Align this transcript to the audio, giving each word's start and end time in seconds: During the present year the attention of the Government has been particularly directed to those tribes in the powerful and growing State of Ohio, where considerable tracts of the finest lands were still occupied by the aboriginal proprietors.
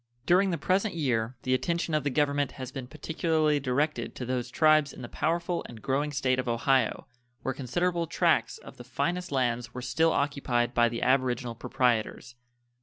During 0.25 0.49
the 0.49 0.57
present 0.57 0.95
year 0.95 1.35
the 1.43 1.53
attention 1.53 1.93
of 1.93 2.03
the 2.03 2.09
Government 2.09 2.53
has 2.53 2.71
been 2.71 2.87
particularly 2.87 3.59
directed 3.59 4.15
to 4.15 4.25
those 4.25 4.49
tribes 4.49 4.93
in 4.93 5.03
the 5.03 5.07
powerful 5.07 5.63
and 5.69 5.79
growing 5.79 6.11
State 6.11 6.39
of 6.39 6.47
Ohio, 6.47 7.05
where 7.43 7.53
considerable 7.53 8.07
tracts 8.07 8.57
of 8.57 8.77
the 8.77 8.83
finest 8.83 9.31
lands 9.31 9.75
were 9.75 9.81
still 9.83 10.11
occupied 10.11 10.73
by 10.73 10.89
the 10.89 11.03
aboriginal 11.03 11.53
proprietors. 11.53 12.33